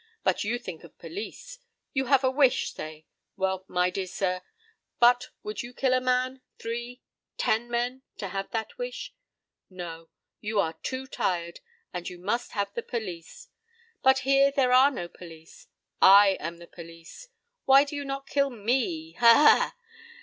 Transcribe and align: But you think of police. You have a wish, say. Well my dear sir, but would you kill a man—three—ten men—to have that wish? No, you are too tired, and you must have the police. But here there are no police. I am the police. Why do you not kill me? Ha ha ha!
But 0.23 0.43
you 0.43 0.57
think 0.57 0.83
of 0.83 0.97
police. 0.97 1.59
You 1.93 2.05
have 2.05 2.23
a 2.23 2.31
wish, 2.31 2.73
say. 2.73 3.05
Well 3.37 3.65
my 3.67 3.91
dear 3.91 4.07
sir, 4.07 4.41
but 4.99 5.29
would 5.43 5.61
you 5.61 5.75
kill 5.75 5.93
a 5.93 6.01
man—three—ten 6.01 7.69
men—to 7.69 8.29
have 8.29 8.49
that 8.49 8.79
wish? 8.79 9.13
No, 9.69 10.09
you 10.39 10.59
are 10.59 10.73
too 10.81 11.05
tired, 11.05 11.59
and 11.93 12.09
you 12.09 12.17
must 12.17 12.53
have 12.53 12.73
the 12.73 12.81
police. 12.81 13.49
But 14.01 14.17
here 14.25 14.49
there 14.49 14.73
are 14.73 14.89
no 14.89 15.07
police. 15.07 15.67
I 16.01 16.29
am 16.39 16.57
the 16.57 16.65
police. 16.65 17.27
Why 17.65 17.83
do 17.83 17.95
you 17.95 18.03
not 18.03 18.25
kill 18.25 18.49
me? 18.49 19.11
Ha 19.19 19.27
ha 19.31 19.55
ha! 19.55 19.75